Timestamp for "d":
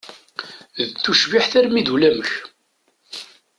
0.87-0.91, 1.85-1.87